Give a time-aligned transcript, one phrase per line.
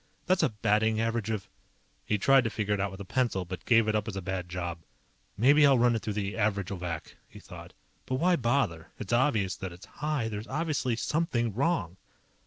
[0.25, 1.43] That's a batting average of_
[2.07, 4.21] He tried to figure it out with a pencil, but gave it up as a
[4.23, 4.79] bad job.
[5.37, 7.73] Maybe I'll run it through the Averagovac, he thought.
[8.07, 8.89] _But why bother?
[8.97, 10.27] It's obvious that it's high.
[10.27, 11.97] There's obviously SOMETHING WRONG.